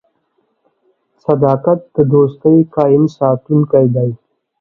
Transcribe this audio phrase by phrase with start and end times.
[1.23, 4.09] •صداقت د دوستۍ قایم ساتونکی دی.